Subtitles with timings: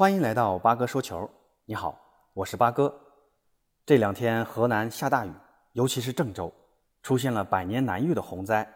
[0.00, 1.28] 欢迎来到八哥说球。
[1.66, 2.00] 你好，
[2.32, 2.90] 我是八哥。
[3.84, 5.32] 这两天河南下大雨，
[5.74, 6.50] 尤其是郑州
[7.02, 8.66] 出现了百年难遇的洪灾，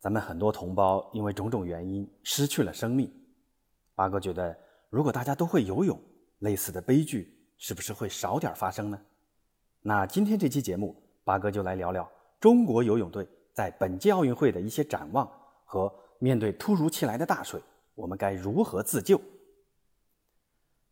[0.00, 3.08] 咱们很多同胞因为种种原因失去了生命。
[3.94, 4.58] 八哥觉得，
[4.88, 5.96] 如果大家都会游泳，
[6.40, 9.00] 类似的悲剧是不是会少点发生呢？
[9.82, 12.10] 那今天这期节目，八哥就来聊聊
[12.40, 15.30] 中国游泳队在本届奥运会的一些展望
[15.64, 17.62] 和面对突如其来的大水，
[17.94, 19.22] 我们该如何自救。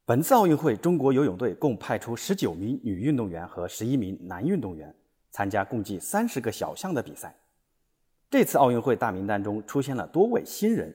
[0.08, 4.94] 本次奥运会，中国游泳队共派出十九名女运动员和十一名男运动员
[5.30, 7.36] 参加共计三十个小项的比赛。
[8.30, 10.90] 这次奥运会大名单中出现了多位新人，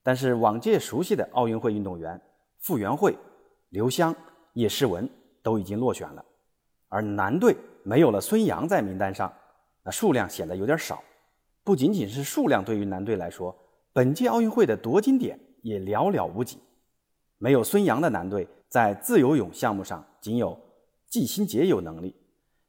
[0.00, 2.20] 但是往届熟悉的奥运会运动员
[2.60, 3.18] 傅园慧、
[3.70, 4.14] 刘湘、
[4.52, 5.10] 叶诗文
[5.42, 6.24] 都已经落选了。
[6.86, 9.32] 而男队没有了孙杨在名单上，
[9.82, 11.02] 那数量显得有点少。
[11.64, 13.52] 不仅仅是数量，对于男队来说，
[13.92, 16.60] 本届奥运会的夺金点也寥寥无几。
[17.38, 20.58] 没有孙杨的男队在自由泳项目上仅有
[21.08, 22.14] 季新杰有能力，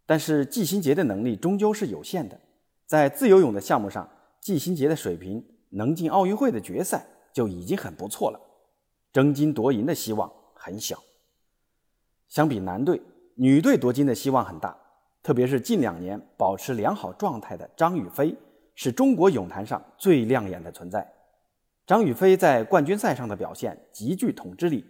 [0.05, 2.39] 但是季新杰的能力终究是有限的。
[2.85, 8.39] 在自由泳的项目上，季新杰的水平能进奥运会的决赛就已经很不错了，
[9.11, 10.97] 争金夺银的希望很小。
[12.27, 13.01] 相比男队，
[13.35, 14.77] 女队夺金的希望很大，
[15.23, 18.35] 特别是近两年保持良好状态的张雨霏，
[18.75, 21.05] 是中国泳坛上最亮眼的存在。
[21.87, 24.85] 张雨霏在冠军赛上的表现极具统治力，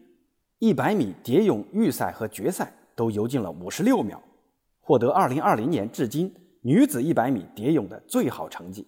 [0.58, 4.20] 一百米蝶泳预赛和决赛都游进了五十六秒，
[4.80, 8.88] 获得二零二零年至今女子一百米蝶泳的最好成绩。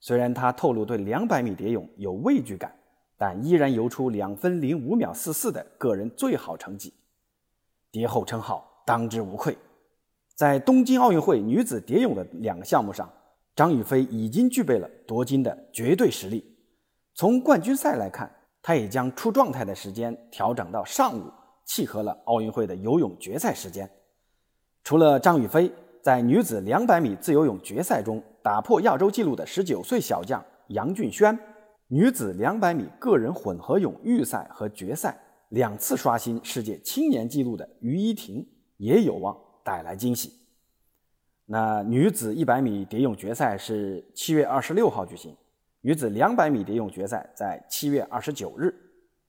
[0.00, 2.76] 虽然她透露对两百米蝶泳有畏惧感，
[3.16, 6.92] 但依然游出两分零五秒四四的个人最好成绩，
[7.90, 9.56] 蝶后称号当之无愧。
[10.34, 13.10] 在东京奥运会女子蝶泳的两个项目上，
[13.54, 16.52] 张雨霏已经具备了夺金的绝对实力。
[17.16, 21.32] 从冠军赛来看，他也将出状态的时间调整到上午，
[21.64, 23.90] 契合了奥运会的游泳决赛时间。
[24.84, 31.38] 除了张雨霏，在女子200米自由泳决赛中打破亚洲纪录的19岁小将杨俊轩，
[31.88, 38.46] 女子200米个人混合泳预赛和决赛两次刷新世界青年纪录的于依婷
[38.76, 40.34] 也有望带来惊喜。
[41.46, 45.34] 那女子100米蝶泳决赛是7月26号举行。
[45.86, 48.74] 女子两百米蝶泳决赛在七月二十九日，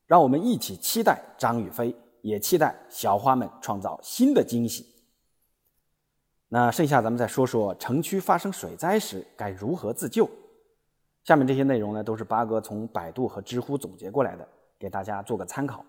[0.07, 4.83] 让我们一起期待张雨霏，也期待小花们创造新的惊喜。
[6.47, 10.27] 那剩下咱们再说说城区发生水灾时该如何自救。
[11.23, 14.47] 下面这些内容呢，都是八哥从百度和知乎总结过来的，
[14.79, 15.85] 给大家做个参考。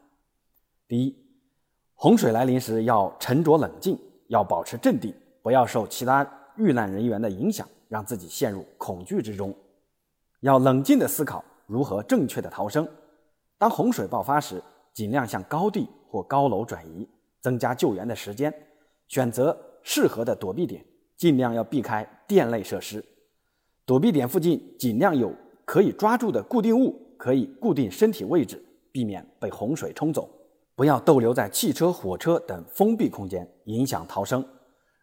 [0.86, 1.16] 第一，
[1.94, 9.56] 洪水来临时要沉着冷静，要保持镇定，不要受其他遇难人员的影响，让自己陷入恐惧之中。
[10.40, 12.86] 要冷静地思考如何正确的逃生。
[13.58, 14.62] 当洪水爆发时，
[14.92, 17.08] 尽量向高地或高楼转移，
[17.40, 18.52] 增加救援的时间。
[19.08, 20.84] 选择适合的躲避点，
[21.16, 23.04] 尽量要避开电类设施。
[23.84, 25.32] 躲避点附近尽量有
[25.64, 28.62] 可以抓住的固定物，可以固定身体位置，
[28.92, 30.28] 避免被洪水冲走。
[30.76, 34.46] 不要逗留在汽车、火车等封闭空间，影响逃生。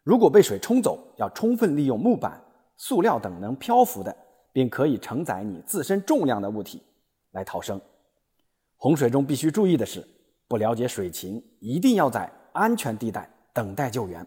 [0.04, 2.42] 如果被水冲走，要充分利用木板、
[2.78, 4.16] 塑料等能漂浮的。
[4.56, 6.82] 并可以承载你自身重量的物体
[7.32, 7.82] 来逃生。
[8.78, 10.02] 洪水中必须注意的是，
[10.48, 14.26] 不了解水情，一定要在安全地带等待救援。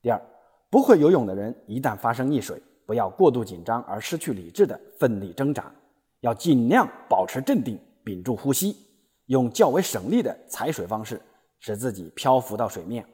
[0.00, 0.20] 第二，
[0.68, 5.72] 不会游泳的人一旦发生溺水，不要过度紧张而失去理智的奋力挣扎，
[6.18, 8.76] 要尽量保持镇定，屏住呼吸，
[9.26, 11.22] 用较为省力的踩水方式，
[11.60, 13.06] 使自己漂浮到水面。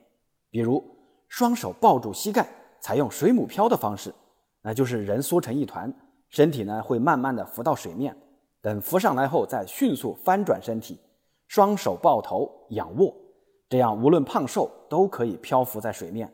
[0.49, 0.83] 比如，
[1.29, 2.49] 双手抱住膝盖，
[2.81, 4.15] 采用水母漂的方式。
[4.63, 5.93] 那就是人缩成一团，
[6.29, 8.17] 身体呢会慢慢的浮到水面，
[8.61, 10.99] 等浮上来后再迅速翻转身体，
[11.47, 13.15] 双手抱头仰卧，
[13.69, 16.33] 这样无论胖瘦都可以漂浮在水面。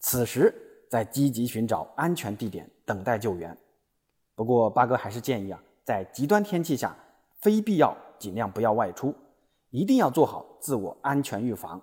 [0.00, 0.54] 此时
[0.90, 3.56] 再积极寻找安全地点等待救援。
[4.34, 6.94] 不过八哥还是建议啊，在极端天气下，
[7.40, 9.14] 非必要尽量不要外出，
[9.70, 11.80] 一定要做好自我安全预防。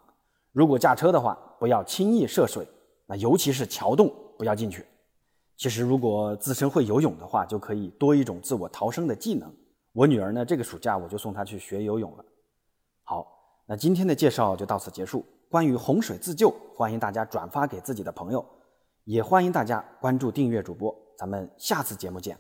[0.52, 2.68] 如果驾车的话，不要轻易涉水，
[3.08, 4.86] 那尤其是桥洞不要进去。
[5.62, 9.48] 其实，如果自身会游泳的话，就可以多一种自我逃生的技能。
[9.94, 12.26] 我女儿呢，这个暑假我就送她去学游泳了。
[13.04, 13.28] 好，
[13.68, 15.24] 那今天的介绍就到此结束。
[15.52, 18.44] 关于洪水自救，欢迎大家转发给自己的朋友，
[19.04, 20.92] 也欢迎大家关注订阅主播。
[21.16, 22.36] 咱们下次节目见。